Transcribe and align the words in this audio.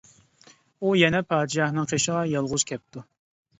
ئۇ 0.85 0.93
يەنە 1.01 1.21
پادىشاھنىڭ 1.35 1.91
قېشىغا 1.93 2.25
يالغۇز 2.35 2.69
كەپتۇ. 2.75 3.07